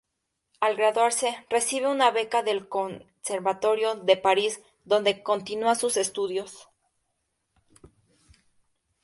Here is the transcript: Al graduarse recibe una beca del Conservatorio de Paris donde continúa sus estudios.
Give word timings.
Al 0.61 0.77
graduarse 0.77 1.45
recibe 1.47 1.85
una 1.87 2.09
beca 2.09 2.41
del 2.41 2.67
Conservatorio 2.67 3.93
de 3.93 4.17
Paris 4.17 4.59
donde 4.83 5.21
continúa 5.21 5.75
sus 5.75 5.95
estudios. 5.95 6.67